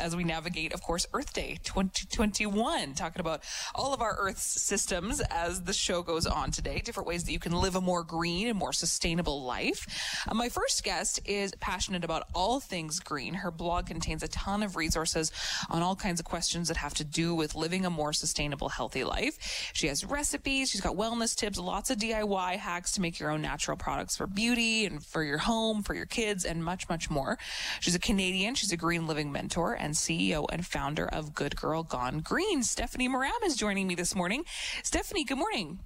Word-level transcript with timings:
as 0.00 0.16
we 0.16 0.24
navigate, 0.24 0.74
of 0.74 0.82
course, 0.82 1.06
Earth 1.14 1.32
Day 1.32 1.56
2021, 1.62 2.94
talking 2.94 3.20
about 3.20 3.44
all 3.76 3.94
of 3.94 4.02
our 4.02 4.16
Earth's 4.18 4.60
systems 4.60 5.20
as 5.30 5.62
the 5.62 5.72
show 5.72 6.02
goes 6.02 6.26
on 6.26 6.50
today, 6.50 6.80
different 6.84 7.06
ways 7.06 7.22
that 7.22 7.32
you 7.32 7.38
can 7.38 7.52
live 7.52 7.76
a 7.76 7.80
more 7.80 8.02
green 8.02 8.48
and 8.48 8.58
more 8.58 8.72
sustainable 8.72 9.44
life. 9.44 9.86
Uh, 10.28 10.34
my 10.34 10.48
first 10.48 10.82
guest 10.82 11.20
is 11.24 11.52
passionate 11.60 12.02
about 12.02 12.24
all 12.34 12.58
things 12.58 12.98
green. 12.98 13.34
Her 13.34 13.52
blog 13.52 13.86
contains 13.86 14.24
a 14.24 14.28
ton 14.28 14.64
of 14.64 14.74
resources 14.74 15.30
on 15.70 15.80
all 15.80 15.94
kinds 15.94 16.18
of 16.18 16.26
questions 16.26 16.66
that 16.68 16.76
have 16.76 16.94
to 16.94 17.04
do 17.04 17.32
with 17.32 17.54
living 17.54 17.86
a 17.86 17.90
more 17.90 18.12
sustainable, 18.12 18.70
healthy 18.70 19.04
life. 19.04 19.70
She 19.74 19.86
has 19.86 20.04
recipes, 20.04 20.70
she's 20.70 20.80
got 20.80 20.96
wellness 20.96 21.36
tips, 21.36 21.56
lots 21.56 21.90
of 21.90 21.98
DIY 21.98 22.56
hacks 22.56 22.90
to 22.92 23.00
make 23.00 23.20
your 23.20 23.30
own 23.30 23.42
natural 23.42 23.76
products 23.76 24.16
for 24.16 24.26
beauty 24.26 24.86
and 24.86 25.04
for 25.04 25.22
your 25.22 25.38
home, 25.38 25.84
for 25.84 25.94
your 25.94 26.06
kids, 26.06 26.44
and 26.44 26.64
much, 26.64 26.88
much 26.88 27.08
more. 27.08 27.38
She's 27.78 27.94
a 27.94 28.00
Canadian, 28.00 28.56
she's 28.56 28.72
a 28.72 28.76
green 28.76 29.06
living 29.06 29.30
mentor 29.30 29.74
and 29.84 29.94
CEO 29.94 30.46
and 30.50 30.66
founder 30.66 31.06
of 31.06 31.34
Good 31.34 31.56
Girl 31.56 31.82
Gone 31.82 32.20
Green. 32.20 32.62
Stephanie 32.62 33.06
Moram 33.06 33.32
is 33.44 33.54
joining 33.54 33.86
me 33.86 33.94
this 33.94 34.14
morning. 34.14 34.44
Stephanie, 34.82 35.24
good 35.24 35.36
morning. 35.36 35.80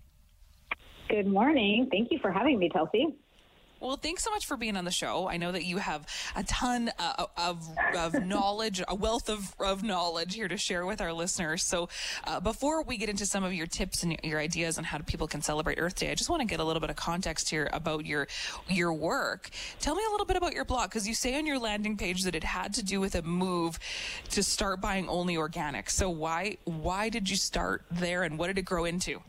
Good 1.08 1.26
morning. 1.26 1.88
Thank 1.90 2.12
you 2.12 2.18
for 2.20 2.30
having 2.30 2.60
me, 2.60 2.70
Chelsea. 2.72 3.16
Well, 3.80 3.96
thanks 3.96 4.24
so 4.24 4.30
much 4.30 4.44
for 4.46 4.56
being 4.56 4.76
on 4.76 4.84
the 4.84 4.90
show. 4.90 5.28
I 5.28 5.36
know 5.36 5.52
that 5.52 5.64
you 5.64 5.78
have 5.78 6.04
a 6.34 6.42
ton 6.42 6.90
uh, 6.98 7.26
of, 7.36 7.64
of 7.96 8.26
knowledge, 8.26 8.82
a 8.88 8.94
wealth 8.94 9.28
of, 9.28 9.54
of 9.60 9.84
knowledge 9.84 10.34
here 10.34 10.48
to 10.48 10.56
share 10.56 10.84
with 10.84 11.00
our 11.00 11.12
listeners. 11.12 11.62
So, 11.62 11.88
uh, 12.24 12.40
before 12.40 12.82
we 12.82 12.96
get 12.96 13.08
into 13.08 13.24
some 13.24 13.44
of 13.44 13.54
your 13.54 13.68
tips 13.68 14.02
and 14.02 14.18
your 14.24 14.40
ideas 14.40 14.78
on 14.78 14.84
how 14.84 14.98
people 14.98 15.28
can 15.28 15.42
celebrate 15.42 15.78
Earth 15.78 15.94
Day, 15.94 16.10
I 16.10 16.16
just 16.16 16.28
want 16.28 16.40
to 16.40 16.46
get 16.46 16.58
a 16.58 16.64
little 16.64 16.80
bit 16.80 16.90
of 16.90 16.96
context 16.96 17.50
here 17.50 17.70
about 17.72 18.04
your 18.04 18.26
your 18.68 18.92
work. 18.92 19.48
Tell 19.78 19.94
me 19.94 20.02
a 20.08 20.10
little 20.10 20.26
bit 20.26 20.36
about 20.36 20.54
your 20.54 20.64
blog 20.64 20.90
because 20.90 21.06
you 21.06 21.14
say 21.14 21.38
on 21.38 21.46
your 21.46 21.60
landing 21.60 21.96
page 21.96 22.24
that 22.24 22.34
it 22.34 22.44
had 22.44 22.74
to 22.74 22.84
do 22.84 23.00
with 23.00 23.14
a 23.14 23.22
move 23.22 23.78
to 24.30 24.42
start 24.42 24.80
buying 24.80 25.08
only 25.08 25.36
organic. 25.36 25.88
So, 25.90 26.10
why 26.10 26.56
why 26.64 27.10
did 27.10 27.30
you 27.30 27.36
start 27.36 27.84
there, 27.92 28.24
and 28.24 28.38
what 28.38 28.48
did 28.48 28.58
it 28.58 28.64
grow 28.64 28.86
into? 28.86 29.22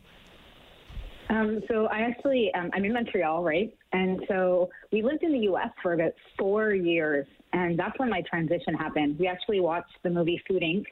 Um, 1.28 1.62
so 1.68 1.86
I 1.86 2.00
actually, 2.00 2.52
um, 2.54 2.70
I'm 2.74 2.84
in 2.84 2.92
Montreal, 2.92 3.44
right? 3.44 3.72
And 3.92 4.20
so 4.28 4.70
we 4.92 5.02
lived 5.02 5.22
in 5.22 5.32
the 5.32 5.40
U.S. 5.40 5.70
for 5.82 5.94
about 5.94 6.12
four 6.38 6.72
years, 6.72 7.26
and 7.52 7.78
that's 7.78 7.98
when 7.98 8.08
my 8.08 8.22
transition 8.22 8.74
happened. 8.74 9.18
We 9.18 9.26
actually 9.26 9.60
watched 9.60 9.92
the 10.02 10.10
movie 10.10 10.40
Food 10.46 10.62
Inc., 10.62 10.84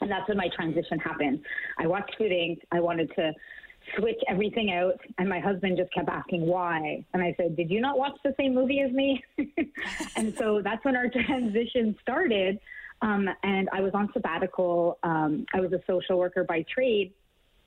and 0.00 0.10
that's 0.10 0.28
when 0.28 0.36
my 0.36 0.48
transition 0.54 0.98
happened. 0.98 1.40
I 1.78 1.86
watched 1.86 2.14
Food 2.18 2.32
Inc. 2.32 2.58
I 2.72 2.80
wanted 2.80 3.10
to 3.16 3.32
switch 3.96 4.20
everything 4.28 4.72
out, 4.72 5.00
and 5.18 5.28
my 5.28 5.40
husband 5.40 5.78
just 5.78 5.92
kept 5.94 6.08
asking 6.10 6.46
why. 6.46 7.04
And 7.14 7.22
I 7.22 7.34
said, 7.38 7.56
"Did 7.56 7.70
you 7.70 7.80
not 7.80 7.98
watch 7.98 8.16
the 8.22 8.34
same 8.38 8.54
movie 8.54 8.80
as 8.80 8.92
me?" 8.92 9.24
and 10.16 10.36
so 10.36 10.60
that's 10.62 10.84
when 10.84 10.96
our 10.96 11.08
transition 11.26 11.96
started. 12.02 12.58
Um, 13.02 13.28
and 13.42 13.68
I 13.72 13.80
was 13.80 13.92
on 13.94 14.10
sabbatical. 14.12 14.98
Um, 15.02 15.46
I 15.54 15.60
was 15.60 15.72
a 15.72 15.80
social 15.86 16.18
worker 16.18 16.44
by 16.44 16.64
trade 16.72 17.12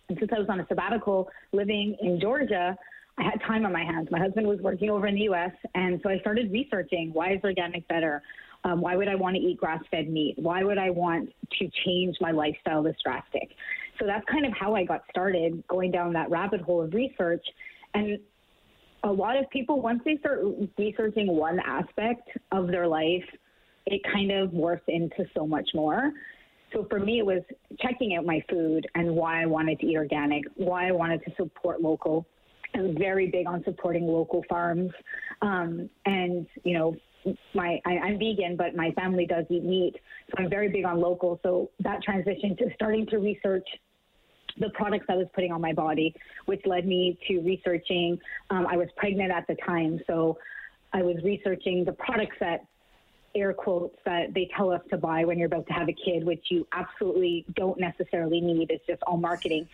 and 0.10 0.18
since 0.18 0.32
I 0.36 0.40
was 0.40 0.50
on 0.50 0.60
a 0.60 0.68
sabbatical 0.68 1.30
living 1.52 1.96
in 2.02 2.20
Georgia, 2.20 2.76
I 3.20 3.24
had 3.24 3.42
time 3.46 3.66
on 3.66 3.74
my 3.74 3.84
hands. 3.84 4.08
My 4.12 4.20
husband 4.20 4.48
was 4.48 4.60
working 4.62 4.90
over 4.90 5.06
in 5.08 5.16
the 5.16 5.30
US, 5.30 5.52
and 5.76 6.00
so 6.02 6.10
I 6.10 6.20
started 6.20 6.52
researching 6.52 7.12
why 7.14 7.34
is 7.34 7.42
organic 7.44 7.88
better? 7.88 8.22
Um, 8.64 8.82
why 8.82 8.96
would 8.96 9.08
I 9.08 9.16
want 9.16 9.36
to 9.36 9.42
eat 9.42 9.58
grass 9.58 9.82
fed 9.92 10.10
meat? 10.10 10.36
Why 10.38 10.64
would 10.64 10.78
I 10.78 10.90
want 10.90 11.30
to 11.60 11.70
change 11.86 12.16
my 12.20 12.32
lifestyle 12.32 12.84
this 12.84 12.96
drastic? 13.04 13.50
So 14.00 14.06
that's 14.06 14.26
kind 14.32 14.46
of 14.46 14.54
how 14.58 14.76
I 14.76 14.86
got 14.86 15.02
started 15.10 15.64
going 15.68 15.92
down 15.92 16.14
that 16.14 16.30
rabbit 16.30 16.62
hole 16.62 16.82
of 16.82 16.94
research. 16.94 17.46
And 17.94 18.20
a 19.04 19.12
lot 19.12 19.38
of 19.38 19.50
people, 19.50 19.82
once 19.82 20.02
they 20.06 20.18
start 20.18 20.40
researching 20.78 21.28
one 21.28 21.60
aspect 21.66 22.30
of 22.52 22.68
their 22.68 22.88
life, 22.88 23.24
it 23.86 24.02
kind 24.12 24.32
of 24.32 24.52
morphs 24.52 24.82
into 24.88 25.26
so 25.36 25.46
much 25.46 25.70
more. 25.74 26.12
So 26.74 26.86
for 26.90 27.00
me, 27.00 27.20
it 27.20 27.26
was 27.26 27.42
checking 27.80 28.16
out 28.16 28.26
my 28.26 28.44
food 28.50 28.88
and 28.96 29.16
why 29.16 29.42
I 29.42 29.46
wanted 29.46 29.80
to 29.80 29.88
eat 29.88 29.98
organic, 29.98 30.44
why 30.56 30.88
I 30.88 30.92
wanted 30.92 31.24
to 31.26 31.32
support 31.36 31.82
local. 31.82 32.26
I'm 32.76 32.98
very 32.98 33.28
big 33.28 33.48
on 33.48 33.64
supporting 33.64 34.08
local 34.08 34.44
farms. 34.50 34.92
Um, 35.42 35.90
and, 36.06 36.46
you 36.64 36.78
know, 36.78 36.96
my 37.54 37.80
I, 37.86 37.98
I'm 37.98 38.20
vegan, 38.20 38.56
but 38.58 38.76
my 38.76 38.92
family 38.92 39.26
does 39.26 39.46
eat 39.50 39.64
meat. 39.64 39.96
So 40.30 40.44
I'm 40.44 40.50
very 40.50 40.70
big 40.70 40.86
on 40.86 41.00
local. 41.00 41.40
So 41.44 41.70
that 41.82 42.02
transition 42.04 42.56
to 42.58 42.70
starting 42.76 43.06
to 43.08 43.18
research 43.18 43.68
the 44.60 44.70
products 44.72 45.06
I 45.10 45.16
was 45.16 45.28
putting 45.34 45.52
on 45.52 45.62
my 45.62 45.74
body, 45.74 46.14
which 46.46 46.62
led 46.66 46.86
me 46.86 47.18
to 47.28 47.40
researching. 47.42 48.18
Um, 48.50 48.68
I 48.68 48.78
was 48.78 48.88
pregnant 48.98 49.32
at 49.32 49.48
the 49.48 49.56
time, 49.66 50.00
so 50.08 50.38
I 50.94 51.02
was 51.02 51.18
researching 51.24 51.86
the 51.86 51.94
products 51.94 52.36
that 52.40 52.66
air 53.36 53.54
quotes 53.54 53.96
that 54.06 54.34
they 54.34 54.50
tell 54.58 54.72
us 54.72 54.82
to 54.90 54.98
buy 54.98 55.24
when 55.24 55.38
you're 55.38 55.48
about 55.48 55.68
to 55.68 55.74
have 55.74 55.88
a 55.88 55.94
kid, 55.94 56.26
which 56.26 56.44
you 56.50 56.68
absolutely 56.74 57.46
don't 57.56 57.80
necessarily 57.80 58.42
need. 58.42 58.72
It's 58.72 58.86
just 58.88 59.02
all 59.04 59.18
marketing. 59.18 59.68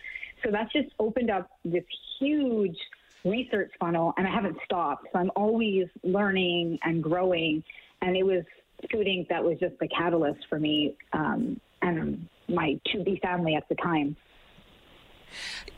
So 0.44 0.50
that's 0.50 0.72
just 0.72 0.88
opened 0.98 1.30
up 1.30 1.50
this 1.64 1.84
huge 2.18 2.76
research 3.24 3.70
funnel, 3.80 4.14
and 4.16 4.26
I 4.26 4.30
haven't 4.30 4.58
stopped. 4.64 5.08
So 5.12 5.18
I'm 5.18 5.30
always 5.36 5.86
learning 6.02 6.78
and 6.84 7.02
growing. 7.02 7.62
And 8.02 8.16
it 8.16 8.24
was 8.24 8.44
Food 8.90 9.06
Inc. 9.06 9.28
that 9.28 9.42
was 9.42 9.58
just 9.58 9.78
the 9.80 9.88
catalyst 9.88 10.40
for 10.48 10.58
me 10.58 10.96
um, 11.12 11.60
and 11.82 12.28
my 12.48 12.78
to 12.92 13.02
be 13.02 13.18
family 13.22 13.54
at 13.54 13.68
the 13.68 13.74
time. 13.76 14.16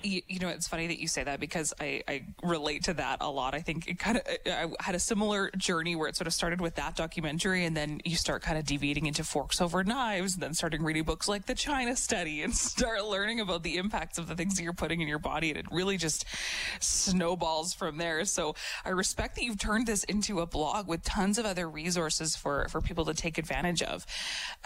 You, 0.03 0.23
you, 0.29 0.39
know, 0.39 0.49
it's 0.49 0.69
funny 0.69 0.87
that 0.87 1.01
you 1.01 1.09
say 1.09 1.25
that 1.25 1.41
because 1.41 1.75
I, 1.81 2.03
I 2.07 2.25
relate 2.43 2.85
to 2.85 2.95
that 2.95 3.19
a 3.21 3.31
lot. 3.31 3.55
I 3.55 3.61
think 3.61 3.89
it 3.89 3.99
kind 3.99 4.19
of, 4.19 4.23
I 4.47 4.69
had 4.81 4.95
a 4.95 4.99
similar 4.99 5.51
journey 5.57 5.97
where 5.97 6.09
it 6.09 6.17
sort 6.17 6.27
of 6.27 6.35
started 6.35 6.61
with 6.61 6.77
that 6.77 6.97
documentary 6.97 7.65
and 7.65 7.77
then 7.77 8.01
you 8.05 8.17
start 8.17 8.43
kind 8.43 8.59
of 8.59 8.65
deviating 8.65 9.07
into 9.07 9.25
forks 9.25 9.61
over 9.61 9.83
knives 9.85 10.35
and 10.35 10.43
then 10.43 10.55
starting 10.55 10.83
reading 10.83 11.03
books 11.03 11.29
like 11.29 11.47
the 11.47 11.55
China 11.55 11.97
study 11.97 12.43
and 12.43 12.55
start 12.57 13.05
learning 13.05 13.41
about 13.41 13.63
the 13.63 13.77
impacts 13.77 14.19
of 14.19 14.29
the 14.29 14.35
things 14.35 14.57
that 14.57 14.63
you're 14.63 14.73
putting 14.73 15.01
in 15.01 15.09
your 15.09 15.19
body. 15.19 15.51
And 15.51 15.59
it 15.59 15.67
really 15.71 15.97
just 15.97 16.25
snowballs 16.81 17.75
from 17.75 17.97
there. 17.99 18.25
So 18.25 18.55
I 18.85 18.91
respect 18.91 19.37
that 19.37 19.45
you've 19.45 19.59
turned 19.59 19.87
this 19.87 20.05
into 20.05 20.41
a 20.41 20.47
blog 20.47 20.87
with 20.87 21.03
tons 21.03 21.39
of 21.39 21.47
other 21.47 21.69
resources 21.69 22.37
for, 22.37 22.69
for 22.69 22.81
people 22.81 23.05
to 23.07 23.15
take 23.15 23.39
advantage 23.39 23.83
of. 23.83 24.07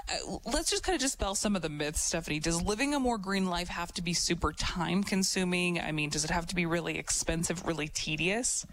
Uh, 0.09 0.39
let's 0.45 0.71
just 0.71 0.83
kind 0.83 0.95
of 0.95 1.01
dispel 1.01 1.35
some 1.35 1.57
of 1.57 1.63
the 1.63 1.69
myths, 1.69 2.03
Stephanie. 2.03 2.41
Does 2.41 2.63
living 2.63 2.95
a 2.95 3.01
more 3.01 3.19
green 3.19 3.47
life 3.47 3.69
have 3.69 3.93
to 3.95 4.03
be 4.03 4.13
super 4.13 4.53
time 4.75 5.05
consuming? 5.05 5.81
I 5.81 5.93
mean, 5.93 6.09
does 6.11 6.25
it 6.25 6.31
have 6.31 6.47
to 6.47 6.55
be 6.55 6.67
really 6.67 6.99
expensive, 6.99 7.67
really 7.67 7.89
tedious? 7.89 8.67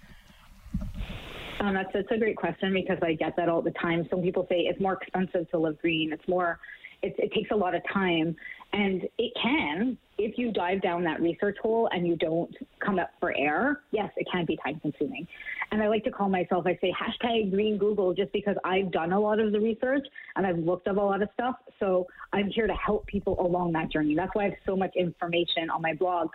Um, 1.60 1.74
that's, 1.74 1.90
that's 1.94 2.12
a 2.12 2.18
great 2.18 2.38
question 2.38 2.74
because 2.74 3.00
I 3.02 3.14
get 3.14 3.36
that 3.36 3.50
all 3.50 3.62
the 3.62 3.72
time. 3.72 4.08
Some 4.10 4.22
people 4.22 4.46
say 4.50 4.62
it's 4.62 4.80
more 4.80 4.94
expensive 4.94 5.50
to 5.52 5.58
live 5.58 5.78
green. 5.82 6.14
It's 6.14 6.28
more, 6.28 6.58
it, 7.02 7.16
it 7.18 7.32
takes 7.34 7.52
a 7.52 7.56
lot 7.56 7.76
of 7.76 7.82
time. 7.92 8.36
And 8.72 9.04
it 9.18 9.34
can, 9.42 9.98
if 10.20 10.38
you 10.38 10.52
dive 10.52 10.82
down 10.84 11.04
that 11.04 11.20
research 11.22 11.58
hole 11.60 11.90
and 11.92 12.06
you 12.06 12.16
don't 12.16 12.54
come 12.86 13.00
up 13.00 13.10
for 13.20 13.36
air, 13.36 13.82
yes, 13.92 14.12
it 14.16 14.28
can 14.32 14.46
be 14.46 14.58
time 14.64 14.80
consuming. 14.80 15.28
And 15.72 15.82
I 15.82 15.88
like 15.88 16.04
to 16.04 16.12
call 16.12 16.30
myself, 16.30 16.66
I 16.68 16.78
say 16.80 16.94
hashtag 16.94 17.52
green 17.52 17.78
Google 17.78 18.14
just 18.14 18.32
because 18.32 18.56
I've 18.64 18.92
done 18.92 19.12
a 19.12 19.20
lot 19.20 19.40
of 19.40 19.52
the 19.52 19.60
research 19.60 20.06
and 20.36 20.46
I've 20.46 20.58
looked 20.58 20.88
up 20.88 20.98
a 20.98 21.02
lot 21.02 21.22
of 21.24 21.30
stuff. 21.34 21.56
So 21.80 22.06
I'm 22.32 22.48
here 22.50 22.68
to 22.68 22.74
help 22.74 23.08
people 23.08 23.40
along 23.40 23.72
that 23.74 23.92
journey. 23.92 24.16
That's 24.16 24.34
why 24.34 24.44
I 24.44 24.50
have 24.50 24.58
so 24.68 24.76
much 24.76 24.96
information 24.96 25.70
on 25.74 25.82
my 25.82 25.96
blog. 25.96 26.30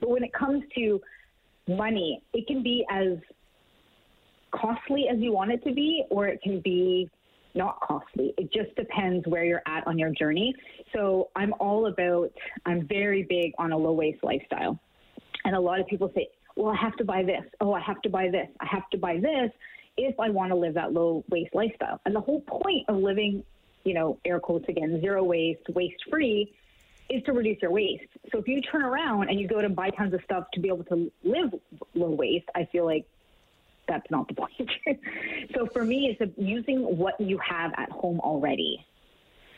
But 0.00 0.10
when 0.10 0.22
it 0.22 0.32
comes 0.32 0.62
to 0.76 1.00
money, 1.66 2.22
it 2.32 2.46
can 2.46 2.62
be 2.62 2.84
as 2.90 3.18
costly 4.52 5.06
as 5.10 5.18
you 5.18 5.32
want 5.32 5.50
it 5.50 5.62
to 5.64 5.72
be, 5.72 6.04
or 6.10 6.26
it 6.26 6.40
can 6.42 6.60
be 6.60 7.08
not 7.54 7.80
costly. 7.80 8.34
It 8.38 8.52
just 8.52 8.74
depends 8.76 9.26
where 9.26 9.44
you're 9.44 9.62
at 9.66 9.86
on 9.86 9.98
your 9.98 10.10
journey. 10.10 10.54
So 10.92 11.30
I'm 11.36 11.52
all 11.60 11.86
about, 11.86 12.32
I'm 12.66 12.86
very 12.86 13.22
big 13.22 13.52
on 13.58 13.72
a 13.72 13.76
low 13.76 13.92
waste 13.92 14.22
lifestyle. 14.22 14.78
And 15.44 15.54
a 15.54 15.60
lot 15.60 15.80
of 15.80 15.86
people 15.86 16.10
say, 16.14 16.28
well, 16.56 16.68
I 16.72 16.76
have 16.76 16.96
to 16.96 17.04
buy 17.04 17.22
this. 17.22 17.44
Oh, 17.60 17.72
I 17.72 17.80
have 17.80 18.00
to 18.02 18.08
buy 18.08 18.28
this. 18.28 18.48
I 18.60 18.66
have 18.66 18.88
to 18.90 18.98
buy 18.98 19.16
this 19.16 19.50
if 19.96 20.18
I 20.20 20.30
want 20.30 20.50
to 20.50 20.56
live 20.56 20.74
that 20.74 20.92
low 20.92 21.24
waste 21.30 21.54
lifestyle. 21.54 22.00
And 22.04 22.14
the 22.14 22.20
whole 22.20 22.40
point 22.42 22.88
of 22.88 22.96
living, 22.96 23.44
you 23.84 23.94
know, 23.94 24.18
air 24.24 24.40
quotes 24.40 24.68
again, 24.68 25.00
zero 25.00 25.22
waste, 25.24 25.62
waste 25.70 26.02
free 26.10 26.52
is 27.08 27.22
to 27.24 27.32
reduce 27.32 27.60
your 27.60 27.72
waste. 27.72 28.04
So 28.30 28.38
if 28.38 28.46
you 28.46 28.60
turn 28.60 28.82
around 28.82 29.30
and 29.30 29.40
you 29.40 29.48
go 29.48 29.60
to 29.60 29.68
buy 29.68 29.90
tons 29.90 30.14
of 30.14 30.20
stuff 30.24 30.44
to 30.54 30.60
be 30.60 30.68
able 30.68 30.84
to 30.84 31.10
live 31.24 31.52
low 31.94 32.10
waste, 32.10 32.46
I 32.54 32.68
feel 32.70 32.84
like 32.84 33.04
that's 33.90 34.10
not 34.10 34.26
the 34.28 34.34
point. 34.42 34.70
so 35.54 35.66
for 35.72 35.84
me, 35.84 36.16
it's 36.18 36.32
using 36.38 36.80
what 36.96 37.20
you 37.20 37.38
have 37.38 37.72
at 37.76 37.90
home 37.90 38.20
already. 38.20 38.86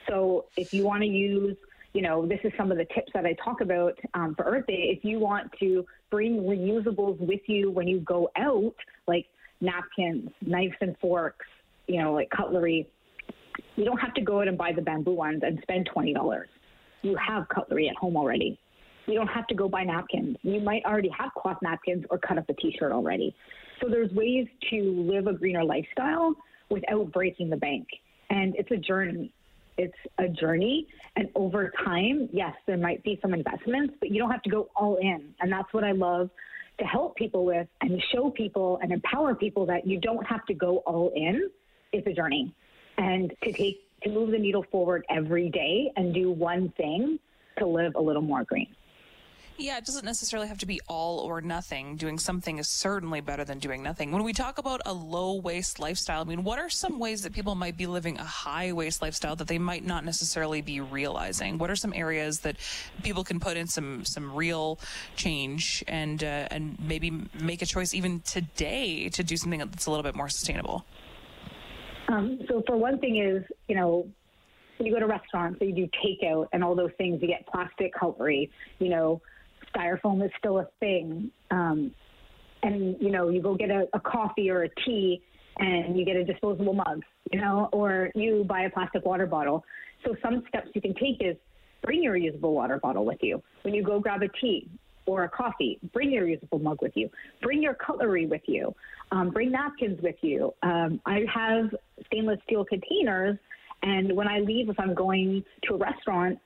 So 0.08 0.46
if 0.56 0.72
you 0.72 0.82
want 0.82 1.02
to 1.02 1.08
use 1.08 1.56
you 1.92 2.00
know, 2.00 2.26
this 2.26 2.38
is 2.42 2.52
some 2.56 2.72
of 2.72 2.78
the 2.78 2.86
tips 2.86 3.12
that 3.12 3.26
I 3.26 3.34
talk 3.44 3.60
about 3.60 3.98
um, 4.14 4.34
for 4.34 4.44
Earth 4.44 4.66
Day. 4.66 4.96
If 4.96 5.04
you 5.04 5.18
want 5.18 5.50
to 5.60 5.84
bring 6.10 6.38
reusables 6.38 7.18
with 7.20 7.40
you 7.46 7.70
when 7.70 7.86
you 7.86 8.00
go 8.00 8.30
out, 8.36 8.74
like 9.06 9.26
napkins, 9.60 10.30
knives 10.40 10.74
and 10.80 10.96
forks, 11.00 11.46
you 11.86 12.02
know, 12.02 12.14
like 12.14 12.30
cutlery, 12.30 12.88
you 13.76 13.84
don't 13.84 13.98
have 13.98 14.14
to 14.14 14.22
go 14.22 14.40
out 14.40 14.48
and 14.48 14.56
buy 14.56 14.72
the 14.72 14.80
bamboo 14.80 15.12
ones 15.12 15.42
and 15.44 15.58
spend 15.62 15.88
$20. 15.94 16.44
You 17.02 17.16
have 17.16 17.48
cutlery 17.48 17.88
at 17.88 17.96
home 17.96 18.16
already. 18.16 18.58
You 19.06 19.14
don't 19.14 19.28
have 19.28 19.46
to 19.48 19.54
go 19.54 19.68
buy 19.68 19.84
napkins. 19.84 20.36
You 20.42 20.60
might 20.60 20.84
already 20.84 21.10
have 21.18 21.30
cloth 21.34 21.58
napkins 21.62 22.04
or 22.10 22.18
cut 22.18 22.38
up 22.38 22.48
a 22.48 22.54
t 22.54 22.74
shirt 22.78 22.92
already. 22.92 23.34
So 23.80 23.88
there's 23.88 24.10
ways 24.12 24.46
to 24.70 24.76
live 25.12 25.26
a 25.26 25.32
greener 25.32 25.64
lifestyle 25.64 26.34
without 26.70 27.12
breaking 27.12 27.50
the 27.50 27.56
bank. 27.56 27.86
And 28.30 28.54
it's 28.56 28.70
a 28.70 28.76
journey 28.76 29.32
It's 29.76 29.96
a 30.18 30.28
journey. 30.28 30.86
And 31.16 31.28
over 31.34 31.72
time, 31.84 32.28
yes, 32.32 32.54
there 32.66 32.76
might 32.76 33.02
be 33.02 33.18
some 33.22 33.34
investments, 33.34 33.94
but 34.00 34.10
you 34.10 34.18
don't 34.18 34.30
have 34.30 34.42
to 34.42 34.50
go 34.50 34.68
all 34.76 34.96
in. 34.96 35.34
And 35.40 35.50
that's 35.50 35.72
what 35.72 35.84
I 35.84 35.92
love 35.92 36.30
to 36.78 36.84
help 36.84 37.16
people 37.16 37.44
with 37.44 37.66
and 37.80 38.02
show 38.14 38.30
people 38.30 38.78
and 38.82 38.92
empower 38.92 39.34
people 39.34 39.66
that 39.66 39.86
you 39.86 39.98
don't 39.98 40.26
have 40.26 40.44
to 40.46 40.54
go 40.54 40.78
all 40.78 41.10
in. 41.14 41.50
It's 41.92 42.06
a 42.06 42.12
journey. 42.12 42.54
And 42.98 43.32
to 43.42 43.52
take, 43.52 43.80
to 44.04 44.10
move 44.10 44.30
the 44.30 44.38
needle 44.38 44.64
forward 44.70 45.04
every 45.10 45.50
day 45.50 45.90
and 45.96 46.14
do 46.14 46.30
one 46.30 46.70
thing 46.76 47.18
to 47.58 47.66
live 47.66 47.94
a 47.96 48.00
little 48.00 48.22
more 48.22 48.44
green. 48.44 48.68
Yeah, 49.58 49.76
it 49.76 49.84
doesn't 49.84 50.04
necessarily 50.04 50.48
have 50.48 50.58
to 50.58 50.66
be 50.66 50.80
all 50.88 51.20
or 51.20 51.40
nothing. 51.40 51.96
Doing 51.96 52.18
something 52.18 52.58
is 52.58 52.68
certainly 52.68 53.20
better 53.20 53.44
than 53.44 53.58
doing 53.58 53.82
nothing. 53.82 54.10
When 54.10 54.24
we 54.24 54.32
talk 54.32 54.58
about 54.58 54.80
a 54.86 54.92
low 54.92 55.34
waste 55.34 55.78
lifestyle, 55.78 56.22
I 56.22 56.24
mean, 56.24 56.42
what 56.42 56.58
are 56.58 56.70
some 56.70 56.98
ways 56.98 57.22
that 57.22 57.32
people 57.32 57.54
might 57.54 57.76
be 57.76 57.86
living 57.86 58.18
a 58.18 58.24
high 58.24 58.72
waste 58.72 59.02
lifestyle 59.02 59.36
that 59.36 59.48
they 59.48 59.58
might 59.58 59.84
not 59.84 60.04
necessarily 60.04 60.62
be 60.62 60.80
realizing? 60.80 61.58
What 61.58 61.70
are 61.70 61.76
some 61.76 61.92
areas 61.94 62.40
that 62.40 62.56
people 63.02 63.24
can 63.24 63.40
put 63.40 63.56
in 63.56 63.66
some 63.66 64.04
some 64.04 64.34
real 64.34 64.78
change 65.16 65.84
and 65.86 66.24
uh, 66.24 66.48
and 66.50 66.78
maybe 66.80 67.12
make 67.38 67.62
a 67.62 67.66
choice 67.66 67.94
even 67.94 68.20
today 68.20 69.08
to 69.10 69.22
do 69.22 69.36
something 69.36 69.60
that's 69.60 69.86
a 69.86 69.90
little 69.90 70.04
bit 70.04 70.14
more 70.14 70.28
sustainable? 70.28 70.84
Um, 72.08 72.40
so, 72.48 72.62
for 72.66 72.76
one 72.76 72.98
thing, 72.98 73.18
is 73.18 73.44
you 73.68 73.76
know 73.76 74.08
you 74.78 74.92
go 74.92 74.98
to 74.98 75.06
restaurants, 75.06 75.58
so 75.58 75.64
you 75.64 75.74
do 75.74 75.88
takeout 76.04 76.48
and 76.52 76.64
all 76.64 76.74
those 76.74 76.90
things, 76.98 77.20
you 77.22 77.28
get 77.28 77.46
plastic 77.46 77.92
cutlery, 77.94 78.50
you 78.78 78.88
know, 78.88 79.20
styrofoam 79.74 80.24
is 80.24 80.30
still 80.38 80.58
a 80.58 80.68
thing. 80.80 81.30
Um, 81.50 81.92
and, 82.62 82.96
you 83.00 83.10
know, 83.10 83.28
you 83.28 83.42
go 83.42 83.54
get 83.54 83.70
a, 83.70 83.88
a 83.92 84.00
coffee 84.00 84.50
or 84.50 84.64
a 84.64 84.68
tea 84.84 85.22
and 85.58 85.98
you 85.98 86.04
get 86.04 86.16
a 86.16 86.24
disposable 86.24 86.74
mug, 86.74 87.02
you 87.30 87.40
know, 87.40 87.68
or 87.72 88.10
you 88.14 88.44
buy 88.44 88.62
a 88.62 88.70
plastic 88.70 89.04
water 89.04 89.26
bottle. 89.26 89.64
So 90.04 90.14
some 90.22 90.42
steps 90.48 90.68
you 90.74 90.80
can 90.80 90.94
take 90.94 91.16
is 91.20 91.36
bring 91.82 92.02
your 92.02 92.14
reusable 92.14 92.52
water 92.52 92.78
bottle 92.78 93.04
with 93.04 93.18
you. 93.20 93.42
When 93.62 93.74
you 93.74 93.82
go 93.82 94.00
grab 94.00 94.22
a 94.22 94.28
tea 94.40 94.68
or 95.06 95.24
a 95.24 95.28
coffee, 95.28 95.78
bring 95.92 96.12
your 96.12 96.26
reusable 96.26 96.62
mug 96.62 96.78
with 96.80 96.92
you. 96.94 97.10
Bring 97.42 97.62
your 97.62 97.74
cutlery 97.74 98.26
with 98.26 98.42
you. 98.46 98.74
Um, 99.10 99.30
bring 99.30 99.50
napkins 99.50 100.00
with 100.00 100.16
you. 100.22 100.54
Um, 100.62 101.00
I 101.04 101.24
have 101.32 101.74
stainless 102.06 102.38
steel 102.44 102.64
containers, 102.64 103.36
and 103.82 104.14
when 104.16 104.28
I 104.28 104.38
leave, 104.38 104.68
if 104.68 104.78
I'm 104.78 104.94
going 104.94 105.44
to 105.64 105.74
a 105.74 105.76
restaurant, 105.76 106.38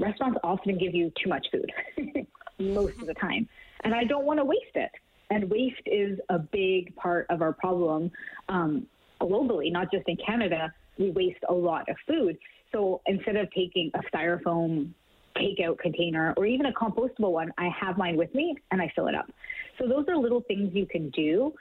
restaurants 0.00 0.38
often 0.42 0.78
give 0.78 0.94
you 0.94 1.12
too 1.22 1.28
much 1.28 1.46
food. 1.52 1.72
most 2.58 2.94
of 3.00 3.06
the 3.06 3.14
time. 3.14 3.48
And 3.84 3.94
I 3.94 4.04
don't 4.04 4.24
want 4.24 4.38
to 4.38 4.44
waste 4.44 4.74
it. 4.74 4.90
And 5.30 5.50
waste 5.50 5.82
is 5.86 6.18
a 6.28 6.38
big 6.38 6.94
part 6.96 7.26
of 7.30 7.42
our 7.42 7.52
problem 7.52 8.10
um, 8.48 8.86
globally, 9.20 9.72
not 9.72 9.90
just 9.90 10.08
in 10.08 10.16
Canada. 10.24 10.72
We 10.98 11.10
waste 11.10 11.40
a 11.48 11.52
lot 11.52 11.88
of 11.88 11.96
food. 12.06 12.38
So 12.72 13.00
instead 13.06 13.36
of 13.36 13.50
taking 13.52 13.90
a 13.94 14.00
styrofoam 14.14 14.90
takeout 15.36 15.78
container 15.78 16.32
or 16.36 16.46
even 16.46 16.66
a 16.66 16.72
compostable 16.72 17.32
one, 17.32 17.52
I 17.58 17.68
have 17.78 17.98
mine 17.98 18.16
with 18.16 18.34
me 18.34 18.56
and 18.70 18.80
I 18.80 18.90
fill 18.94 19.08
it 19.08 19.14
up. 19.14 19.30
So 19.78 19.86
those 19.86 20.06
are 20.08 20.16
little 20.16 20.42
things 20.42 20.70
you 20.74 20.86
can 20.86 21.10
do. 21.10 21.52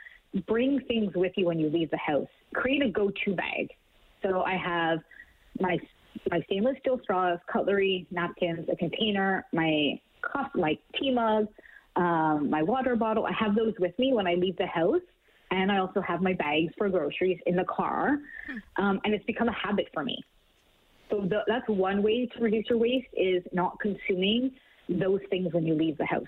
Bring 0.47 0.79
things 0.87 1.11
with 1.15 1.33
you 1.35 1.45
when 1.45 1.59
you 1.59 1.69
leave 1.69 1.91
the 1.91 1.97
house. 1.97 2.27
Create 2.53 2.83
a 2.83 2.89
go-to 2.89 3.35
bag. 3.35 3.69
So 4.21 4.41
I 4.41 4.55
have 4.55 4.99
my 5.59 5.77
my 6.31 6.41
stainless 6.45 6.77
steel 6.79 6.99
straws, 7.03 7.39
cutlery, 7.51 8.07
napkins, 8.09 8.67
a 8.71 8.75
container, 8.75 9.45
my 9.51 9.99
cup, 10.31 10.55
my 10.55 10.77
tea 10.99 11.11
mug, 11.11 11.47
um, 11.95 12.49
my 12.49 12.61
water 12.63 12.95
bottle. 12.95 13.25
I 13.25 13.33
have 13.33 13.55
those 13.55 13.73
with 13.79 13.97
me 13.97 14.13
when 14.13 14.27
I 14.27 14.33
leave 14.35 14.57
the 14.57 14.67
house. 14.67 15.01
And 15.51 15.71
I 15.71 15.77
also 15.77 16.01
have 16.01 16.21
my 16.21 16.33
bags 16.33 16.73
for 16.77 16.89
groceries 16.89 17.39
in 17.45 17.55
the 17.55 17.65
car. 17.65 18.17
Um, 18.77 18.99
and 19.03 19.13
it's 19.13 19.25
become 19.25 19.47
a 19.47 19.53
habit 19.53 19.87
for 19.93 20.03
me. 20.03 20.23
So 21.09 21.21
the, 21.21 21.43
that's 21.47 21.67
one 21.67 22.01
way 22.01 22.25
to 22.25 22.43
reduce 22.43 22.67
your 22.69 22.79
waste 22.79 23.07
is 23.13 23.43
not 23.53 23.79
consuming 23.79 24.51
those 24.89 25.21
things 25.29 25.53
when 25.53 25.65
you 25.65 25.75
leave 25.75 25.97
the 25.97 26.05
house. 26.05 26.27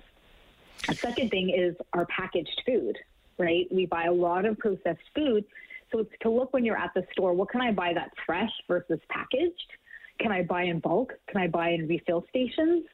A 0.88 0.94
second 0.94 1.30
thing 1.32 1.50
is 1.50 1.76
our 1.94 2.06
packaged 2.06 2.62
food, 2.66 2.96
right? 3.38 3.68
We 3.72 3.88
buy 3.88 4.06
a 4.06 4.14
lot 4.14 4.46
of 4.46 4.58
processed 4.60 5.02
food. 5.16 5.44
So 5.92 6.00
it's 6.00 6.12
to 6.22 6.30
look 6.30 6.54
when 6.54 6.64
you're 6.64 6.78
at 6.78 6.94
the 6.94 7.06
store, 7.12 7.34
what 7.34 7.50
can 7.50 7.62
I 7.62 7.72
buy 7.72 7.94
that's 7.94 8.16
fresh 8.26 8.52
versus 8.68 9.00
packaged? 9.10 9.72
Can 10.20 10.32
I 10.32 10.44
buy 10.44 10.64
in 10.64 10.80
bulk? 10.80 11.14
Can 11.28 11.42
I 11.42 11.48
buy 11.48 11.70
in 11.70 11.88
refill 11.88 12.26
stations? 12.30 12.86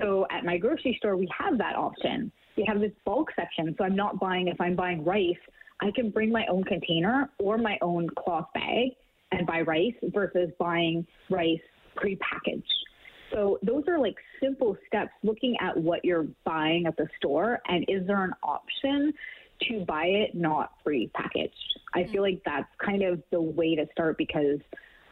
So 0.00 0.26
at 0.30 0.44
my 0.44 0.58
grocery 0.58 0.96
store, 0.98 1.16
we 1.16 1.28
have 1.36 1.58
that 1.58 1.76
option. 1.76 2.32
We 2.56 2.64
have 2.66 2.80
this 2.80 2.92
bulk 3.04 3.30
section. 3.36 3.74
So 3.78 3.84
I'm 3.84 3.96
not 3.96 4.18
buying, 4.18 4.48
if 4.48 4.60
I'm 4.60 4.74
buying 4.74 5.04
rice, 5.04 5.34
I 5.80 5.90
can 5.94 6.10
bring 6.10 6.30
my 6.30 6.46
own 6.46 6.64
container 6.64 7.30
or 7.38 7.58
my 7.58 7.78
own 7.82 8.08
cloth 8.18 8.46
bag 8.54 8.90
and 9.32 9.46
buy 9.46 9.62
rice 9.62 9.94
versus 10.02 10.50
buying 10.58 11.06
rice 11.30 11.60
prepackaged. 11.96 12.62
So 13.32 13.58
those 13.62 13.84
are 13.88 13.98
like 13.98 14.16
simple 14.40 14.76
steps 14.86 15.10
looking 15.22 15.56
at 15.60 15.76
what 15.76 16.04
you're 16.04 16.26
buying 16.44 16.86
at 16.86 16.96
the 16.96 17.06
store 17.16 17.60
and 17.66 17.84
is 17.88 18.06
there 18.06 18.22
an 18.22 18.34
option 18.42 19.12
to 19.68 19.84
buy 19.86 20.04
it 20.04 20.34
not 20.34 20.72
prepackaged? 20.86 21.50
I 21.94 22.04
feel 22.04 22.22
mm. 22.22 22.32
like 22.32 22.42
that's 22.44 22.68
kind 22.84 23.02
of 23.02 23.22
the 23.30 23.40
way 23.40 23.74
to 23.74 23.86
start 23.92 24.18
because 24.18 24.58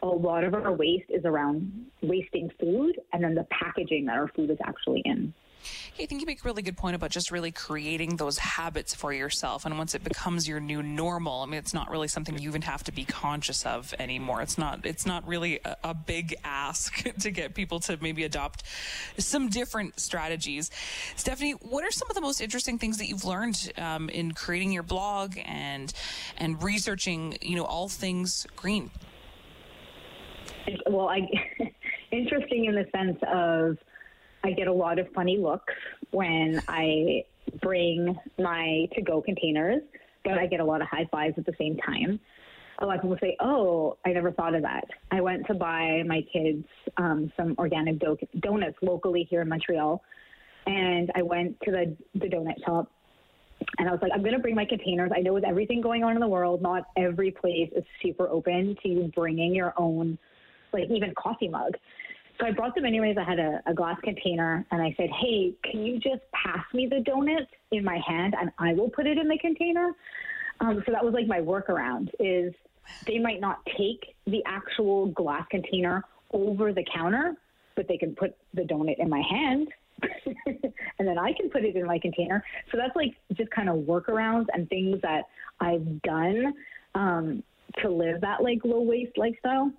a 0.02 0.06
lot 0.06 0.44
of 0.44 0.55
our 0.55 0.73
waste 0.73 1.11
is 1.11 1.25
around 1.25 1.87
wasting 2.02 2.50
food 2.58 3.00
and 3.12 3.23
then 3.23 3.35
the 3.35 3.47
packaging 3.50 4.06
that 4.06 4.17
our 4.17 4.29
food 4.29 4.50
is 4.50 4.58
actually 4.64 5.02
in. 5.05 5.32
I 5.99 6.06
think 6.06 6.20
you 6.20 6.26
make 6.26 6.43
a 6.43 6.49
really 6.49 6.62
good 6.62 6.76
point 6.76 6.97
about 6.97 7.11
just 7.11 7.31
really 7.31 7.50
creating 7.50 8.17
those 8.17 8.38
habits 8.38 8.94
for 8.94 9.12
yourself. 9.12 9.67
And 9.67 9.76
once 9.76 9.94
it 9.94 10.02
becomes 10.02 10.49
your 10.49 10.61
new 10.61 10.82
normal, 10.82 11.43
I 11.43 11.47
mean, 11.47 11.58
it's 11.58 11.75
not 11.75 11.91
really 11.91 12.08
something 12.08 12.38
you 12.38 12.49
even 12.49 12.62
have 12.62 12.82
to 12.85 12.93
be 12.93 13.05
conscious 13.05 13.67
of 13.67 13.94
anymore. 13.99 14.41
It's 14.41 14.56
not, 14.56 14.87
it's 14.87 15.05
not 15.05 15.26
really 15.26 15.61
a, 15.64 15.76
a 15.85 15.94
big 15.94 16.35
ask 16.44 17.05
to 17.20 17.31
get 17.31 17.55
people 17.55 17.81
to 17.81 17.99
maybe 18.00 18.25
adopt 18.25 18.62
some 19.19 19.49
different 19.49 20.00
strategies. 20.00 20.70
Stephanie, 21.17 21.53
what 21.53 21.85
are 21.85 21.91
some 21.91 22.08
of 22.08 22.14
the 22.14 22.23
most 22.23 22.41
interesting 22.41 22.79
things 22.79 22.96
that 22.99 23.08
you've 23.08 23.25
learned 23.25 23.73
um, 23.76 24.08
in 24.08 24.32
creating 24.32 24.73
your 24.73 24.82
blog 24.82 25.37
and, 25.44 25.93
and 26.38 26.62
researching, 26.62 27.37
you 27.43 27.56
know, 27.56 27.64
all 27.64 27.88
things 27.88 28.46
green? 28.56 28.91
Well, 30.88 31.08
I 31.08 31.20
interesting 32.12 32.67
in 32.67 32.75
the 32.75 32.87
sense 32.94 33.19
of 33.32 33.78
I 34.44 34.52
get 34.52 34.69
a 34.69 34.72
lot 34.72 34.99
of 34.99 35.08
funny 35.14 35.38
looks 35.38 35.75
when 36.11 36.62
I 36.69 37.25
bring 37.61 38.19
my 38.38 38.87
to-go 38.94 39.20
containers, 39.22 39.82
but 40.25 40.38
I 40.38 40.46
get 40.46 40.61
a 40.61 40.64
lot 40.64 40.81
of 40.81 40.88
high 40.88 41.06
fives 41.11 41.34
at 41.37 41.46
the 41.46 41.55
same 41.58 41.76
time. 41.78 42.19
A 42.78 42.87
lot 42.87 42.96
of 42.96 43.02
people 43.02 43.19
say, 43.20 43.37
"Oh, 43.40 43.99
I 44.06 44.12
never 44.12 44.32
thought 44.32 44.55
of 44.55 44.62
that." 44.62 44.84
I 45.11 45.20
went 45.20 45.46
to 45.49 45.55
buy 45.55 46.02
my 46.06 46.22
kids 46.32 46.64
um, 46.96 47.31
some 47.37 47.55
organic 47.58 47.99
do- 47.99 48.17
donuts 48.38 48.77
locally 48.81 49.27
here 49.29 49.43
in 49.43 49.48
Montreal, 49.48 50.03
and 50.67 51.10
I 51.15 51.22
went 51.22 51.60
to 51.62 51.70
the 51.70 51.96
the 52.15 52.27
donut 52.27 52.65
shop 52.65 52.91
and 53.79 53.89
I 53.89 53.93
was 53.93 54.00
like, 54.03 54.12
I'm 54.15 54.22
going 54.22 54.32
to 54.32 54.39
bring 54.39 54.55
my 54.55 54.65
containers. 54.65 55.10
I 55.15 55.20
know 55.20 55.32
with 55.32 55.44
everything 55.44 55.81
going 55.81 56.05
on 56.05 56.15
in 56.15 56.20
the 56.20 56.29
world, 56.29 56.62
not 56.62 56.84
every 56.96 57.31
place 57.31 57.70
is 57.74 57.84
super 58.03 58.29
open 58.29 58.77
to 58.82 58.89
you 58.89 59.12
bringing 59.15 59.55
your 59.55 59.74
own 59.77 60.19
like 60.72 60.91
even 60.91 61.15
coffee 61.15 61.48
mug. 61.48 61.74
So 62.39 62.46
I 62.46 62.53
brought 62.53 62.74
them 62.74 62.86
anyways. 62.86 63.17
I 63.19 63.24
had 63.24 63.39
a, 63.39 63.60
a, 63.67 63.74
glass 63.74 63.98
container 64.03 64.65
and 64.70 64.81
I 64.81 64.94
said, 64.96 65.10
Hey, 65.20 65.53
can 65.70 65.84
you 65.84 65.98
just 65.98 66.22
pass 66.32 66.65
me 66.72 66.86
the 66.86 66.96
donut 66.96 67.46
in 67.70 67.84
my 67.84 68.00
hand 68.06 68.34
and 68.41 68.50
I 68.58 68.72
will 68.72 68.89
put 68.89 69.06
it 69.06 69.19
in 69.19 69.29
the 69.29 69.39
container? 69.39 69.93
Um, 70.60 70.82
so 70.86 70.93
that 70.93 71.05
was 71.05 71.12
like 71.12 71.27
my 71.27 71.41
workaround 71.41 72.08
is 72.19 72.55
they 73.06 73.19
might 73.19 73.41
not 73.41 73.58
take 73.77 74.15
the 74.27 74.43
actual 74.46 75.06
glass 75.08 75.44
container 75.50 76.03
over 76.32 76.72
the 76.72 76.84
counter, 76.94 77.34
but 77.77 77.86
they 77.89 77.98
can 77.98 78.15
put 78.15 78.36
the 78.55 78.62
donut 78.62 78.98
in 78.98 79.08
my 79.08 79.22
hand 79.31 79.69
and 80.46 81.08
then 81.08 81.19
I 81.19 81.32
can 81.32 81.50
put 81.50 81.65
it 81.65 81.77
in 81.77 81.86
my 81.86 81.98
container. 81.98 82.43
So 82.70 82.79
that's 82.79 82.94
like 82.96 83.15
just 83.34 83.50
kind 83.50 83.69
of 83.69 83.77
workarounds 83.81 84.46
and 84.53 84.69
things 84.69 85.00
that 85.03 85.24
I've 85.60 86.03
done 86.03 86.55
um, 86.94 87.43
to 87.82 87.91
live 87.91 88.20
that 88.22 88.43
like 88.43 88.60
low 88.65 88.81
waste 88.81 89.17
lifestyle. 89.17 89.70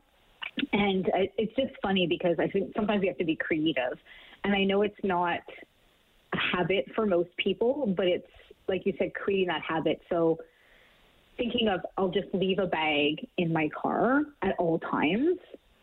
And 0.73 1.09
it's 1.37 1.55
just 1.55 1.73
funny 1.81 2.07
because 2.07 2.35
I 2.39 2.47
think 2.47 2.73
sometimes 2.75 3.01
we 3.01 3.07
have 3.07 3.17
to 3.17 3.25
be 3.25 3.35
creative. 3.35 3.97
And 4.43 4.53
I 4.53 4.63
know 4.63 4.81
it's 4.81 4.95
not 5.03 5.39
a 6.33 6.37
habit 6.37 6.85
for 6.95 7.05
most 7.05 7.29
people, 7.37 7.93
but 7.95 8.07
it's 8.07 8.27
like 8.67 8.85
you 8.85 8.93
said, 8.97 9.13
creating 9.13 9.47
that 9.47 9.61
habit. 9.61 10.01
So 10.09 10.37
thinking 11.37 11.67
of 11.67 11.81
I'll 11.97 12.09
just 12.09 12.27
leave 12.33 12.59
a 12.59 12.67
bag 12.67 13.27
in 13.37 13.51
my 13.51 13.69
car 13.69 14.21
at 14.41 14.55
all 14.57 14.79
times. 14.79 15.37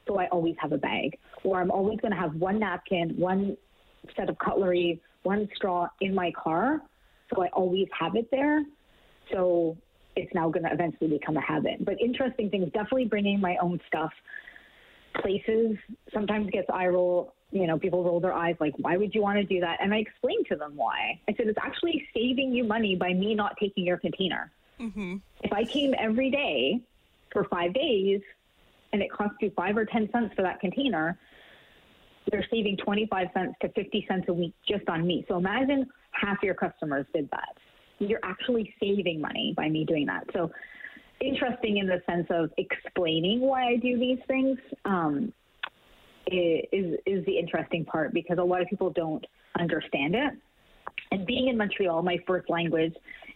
So 0.07 0.19
I 0.19 0.27
always 0.29 0.55
have 0.59 0.73
a 0.73 0.79
bag, 0.79 1.19
or 1.45 1.61
I'm 1.61 1.71
always 1.71 2.01
going 2.01 2.13
to 2.13 2.19
have 2.19 2.35
one 2.35 2.59
napkin, 2.59 3.15
one 3.19 3.57
set 4.17 4.31
of 4.31 4.39
cutlery, 4.39 5.01
one 5.23 5.49
straw 5.55 5.89
in 6.01 6.15
my 6.15 6.33
car. 6.33 6.81
So 7.35 7.43
I 7.43 7.49
always 7.49 7.89
have 7.99 8.17
it 8.17 8.31
there. 8.31 8.65
So 9.31 9.77
it's 10.17 10.33
now 10.35 10.49
going 10.49 10.65
to 10.65 10.73
eventually 10.73 11.11
become 11.11 11.37
a 11.37 11.43
habit. 11.43 11.85
But 11.85 12.01
interesting 12.01 12.49
things, 12.49 12.73
definitely 12.73 13.05
bringing 13.05 13.39
my 13.39 13.57
own 13.61 13.79
stuff 13.87 14.13
places 15.21 15.77
sometimes 16.13 16.51
gets 16.51 16.69
eye 16.73 16.87
roll. 16.87 17.35
You 17.51 17.67
know, 17.67 17.79
people 17.79 18.05
roll 18.05 18.21
their 18.21 18.35
eyes 18.35 18.57
like, 18.61 18.75
why 18.79 18.97
would 18.97 19.15
you 19.15 19.23
want 19.23 19.39
to 19.39 19.45
do 19.45 19.61
that? 19.61 19.79
And 19.81 19.95
I 19.95 19.99
explained 19.99 20.47
to 20.51 20.57
them 20.57 20.73
why. 20.77 21.19
I 21.29 21.35
said, 21.35 21.47
it's 21.47 21.59
actually 21.63 22.07
saving 22.15 22.53
you 22.53 22.65
money 22.65 22.95
by 22.95 23.15
me 23.15 23.35
not 23.35 23.57
taking 23.59 23.87
your 23.87 23.97
container. 23.97 24.53
Mm-hmm. 24.79 25.17
If 25.43 25.53
I 25.53 25.65
came 25.65 25.95
every 25.99 26.31
day 26.31 26.83
for 27.33 27.45
five 27.45 27.73
days, 27.73 28.21
and 28.93 29.03
it 29.03 29.11
cost 29.11 29.35
you 29.41 29.51
five 29.57 29.77
or 29.77 29.85
10 29.85 30.11
cents 30.13 30.35
for 30.35 30.43
that 30.43 30.61
container, 30.61 31.19
they're 32.31 32.47
saving 32.51 32.77
25 32.79 33.29
cents 33.35 33.55
to 33.63 33.69
50 33.71 34.07
cents 34.09 34.25
a 34.29 34.33
week 34.33 34.55
just 34.69 34.89
on 34.89 35.07
me. 35.07 35.25
So 35.29 35.37
imagine 35.37 35.87
half 36.13 36.43
your 36.43 36.55
customers 36.55 37.07
did 37.15 37.29
that. 37.31 37.57
You're 37.99 38.21
actually 38.23 38.75
saving 38.81 39.21
money 39.21 39.55
by 39.57 39.69
me 39.69 39.85
doing 39.85 40.07
that. 40.07 40.25
So 40.33 40.51
interesting 41.21 41.79
in 41.79 41.87
the 41.87 42.03
sense 42.07 42.27
of 42.31 42.51
explaining 42.59 43.41
why 43.41 43.69
I 43.69 43.77
do 43.77 43.99
these 43.99 44.19
things 44.27 44.59
um, 44.85 45.33
is 46.27 46.99
is 47.07 47.25
the 47.27 47.39
interesting 47.39 47.85
part 47.85 48.13
because 48.13 48.39
a 48.39 48.43
lot 48.43 48.61
of 48.61 48.69
people 48.69 48.91
don't 48.91 49.25
understand 49.59 50.15
it. 50.15 50.33
And 51.11 51.27
being 51.27 51.49
in 51.49 51.57
Montreal, 51.57 52.03
my 52.03 52.19
first 52.27 52.51
language 52.51 52.95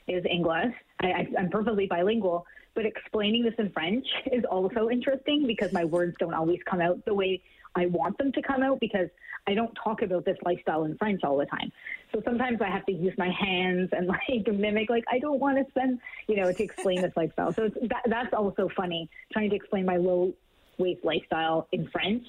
is 0.09 0.25
English. 0.31 0.75
I, 1.01 1.27
am 1.39 1.49
perfectly 1.51 1.87
bilingual, 1.87 2.47
but 2.75 2.87
explaining 2.87 3.45
this 3.45 3.55
in 3.59 3.71
French 3.71 4.07
is 4.33 4.45
also 4.45 4.89
interesting 4.89 5.47
because 5.47 5.73
my 5.73 5.85
words 5.85 6.17
don't 6.19 6.35
always 6.35 6.61
come 6.69 6.81
out 6.81 7.05
the 7.05 7.15
way 7.15 7.43
I 7.75 7.87
want 7.87 8.19
them 8.19 8.33
to 8.33 8.43
come 8.43 8.63
out 8.63 8.81
because 8.81 9.09
I 9.47 9.55
don't 9.55 9.75
talk 9.83 10.03
about 10.03 10.25
this 10.25 10.37
lifestyle 10.45 10.85
in 10.85 10.97
French 10.99 11.23
all 11.25 11.37
the 11.37 11.47
time. 11.47 11.73
So 12.13 12.23
sometimes 12.25 12.61
I 12.61 12.69
have 12.69 12.87
to 12.87 12.93
use 12.93 13.15
my 13.19 13.31
hands 13.31 13.91
and 13.93 14.07
like 14.29 14.47
mimic, 14.47 14.91
like 14.91 15.05
I 15.11 15.19
don't 15.19 15.41
want 15.41 15.59
to 15.59 15.71
spend, 15.71 15.99
you 16.29 16.37
know, 16.37 16.53
to 16.53 16.63
explain 16.63 17.03
this 17.03 17.13
lifestyle. 17.17 17.53
So 17.53 17.69
that, 17.69 18.03
that's 18.07 18.33
also 18.35 18.69
funny 18.77 19.09
trying 19.33 19.51
to 19.51 19.57
explain 19.57 19.87
my 19.87 19.97
low 19.97 20.33
waste 20.79 21.05
lifestyle 21.05 21.69
in 21.73 21.89
French 21.89 22.27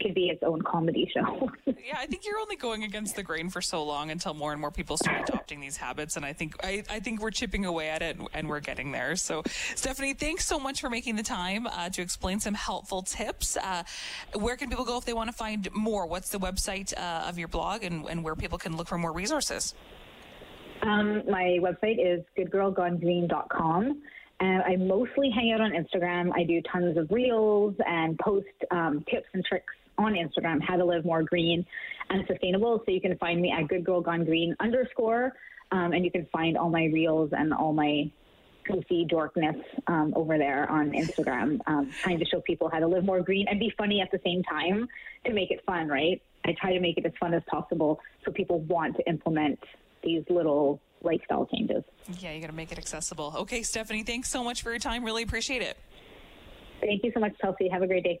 could 0.00 0.14
be 0.14 0.26
its 0.28 0.42
own 0.42 0.62
comedy 0.62 1.10
show. 1.14 1.50
yeah, 1.66 1.96
I 1.98 2.06
think 2.06 2.24
you're 2.24 2.38
only 2.38 2.56
going 2.56 2.84
against 2.84 3.16
the 3.16 3.22
grain 3.22 3.50
for 3.50 3.60
so 3.60 3.84
long 3.84 4.10
until 4.10 4.34
more 4.34 4.52
and 4.52 4.60
more 4.60 4.70
people 4.70 4.96
start 4.96 5.28
adopting 5.28 5.60
these 5.60 5.76
habits, 5.76 6.16
and 6.16 6.24
I 6.24 6.32
think 6.32 6.54
I, 6.64 6.82
I 6.90 7.00
think 7.00 7.20
we're 7.20 7.30
chipping 7.30 7.64
away 7.64 7.88
at 7.88 8.02
it, 8.02 8.18
and 8.32 8.48
we're 8.48 8.60
getting 8.60 8.92
there. 8.92 9.16
So, 9.16 9.42
Stephanie, 9.74 10.14
thanks 10.14 10.46
so 10.46 10.58
much 10.58 10.80
for 10.80 10.90
making 10.90 11.16
the 11.16 11.22
time 11.22 11.66
uh, 11.66 11.88
to 11.90 12.02
explain 12.02 12.40
some 12.40 12.54
helpful 12.54 13.02
tips. 13.02 13.56
Uh, 13.56 13.82
where 14.34 14.56
can 14.56 14.68
people 14.68 14.84
go 14.84 14.98
if 14.98 15.04
they 15.04 15.12
want 15.12 15.30
to 15.30 15.36
find 15.36 15.68
more? 15.72 16.06
What's 16.06 16.30
the 16.30 16.38
website 16.38 16.96
uh, 16.96 17.28
of 17.28 17.38
your 17.38 17.48
blog, 17.48 17.84
and, 17.84 18.06
and 18.06 18.24
where 18.24 18.34
people 18.34 18.58
can 18.58 18.76
look 18.76 18.88
for 18.88 18.98
more 18.98 19.12
resources? 19.12 19.74
Um, 20.82 21.22
my 21.28 21.58
website 21.60 21.98
is 21.98 22.24
goodgirlgonegreen.com. 22.38 24.02
And 24.40 24.62
I 24.62 24.76
mostly 24.76 25.30
hang 25.30 25.52
out 25.52 25.60
on 25.60 25.72
Instagram. 25.72 26.30
I 26.34 26.44
do 26.44 26.62
tons 26.72 26.96
of 26.96 27.10
reels 27.10 27.74
and 27.86 28.18
post 28.18 28.46
um, 28.70 29.04
tips 29.10 29.28
and 29.34 29.44
tricks 29.44 29.74
on 29.98 30.14
Instagram, 30.14 30.62
how 30.62 30.76
to 30.76 30.84
live 30.84 31.04
more 31.04 31.22
green 31.22 31.64
and 32.08 32.26
sustainable. 32.26 32.82
So 32.84 32.92
you 32.92 33.00
can 33.00 33.16
find 33.18 33.40
me 33.40 33.52
at 33.52 33.68
Good 33.68 33.84
Girl 33.84 34.00
Gone 34.00 34.24
Green 34.24 34.56
underscore, 34.58 35.34
um, 35.72 35.92
and 35.92 36.04
you 36.04 36.10
can 36.10 36.26
find 36.32 36.56
all 36.56 36.70
my 36.70 36.86
reels 36.86 37.30
and 37.32 37.52
all 37.52 37.74
my 37.74 38.10
goofy 38.64 39.06
dorkness 39.10 39.60
um, 39.86 40.12
over 40.16 40.38
there 40.38 40.70
on 40.70 40.92
Instagram, 40.92 41.60
um, 41.66 41.90
trying 42.02 42.18
to 42.18 42.24
show 42.24 42.40
people 42.40 42.68
how 42.70 42.78
to 42.78 42.86
live 42.86 43.04
more 43.04 43.20
green 43.20 43.46
and 43.48 43.58
be 43.58 43.72
funny 43.76 44.00
at 44.00 44.10
the 44.10 44.20
same 44.24 44.42
time 44.44 44.88
to 45.26 45.32
make 45.32 45.50
it 45.50 45.62
fun, 45.66 45.88
right? 45.88 46.22
I 46.44 46.54
try 46.58 46.72
to 46.72 46.80
make 46.80 46.96
it 46.96 47.04
as 47.04 47.12
fun 47.20 47.34
as 47.34 47.42
possible 47.50 48.00
so 48.24 48.32
people 48.32 48.60
want 48.60 48.96
to 48.96 49.08
implement 49.08 49.58
these 50.02 50.22
little 50.30 50.80
lifestyle 51.02 51.46
changes. 51.46 51.82
Yeah, 52.18 52.32
you 52.32 52.40
got 52.40 52.48
to 52.48 52.52
make 52.52 52.72
it 52.72 52.78
accessible. 52.78 53.34
Okay, 53.38 53.62
Stephanie, 53.62 54.02
thanks 54.02 54.30
so 54.30 54.44
much 54.44 54.62
for 54.62 54.70
your 54.70 54.78
time. 54.78 55.04
Really 55.04 55.22
appreciate 55.22 55.62
it. 55.62 55.76
Thank 56.80 57.04
you 57.04 57.12
so 57.12 57.20
much, 57.20 57.32
Chelsea. 57.40 57.68
Have 57.68 57.82
a 57.82 57.86
great 57.86 58.04
day. 58.04 58.20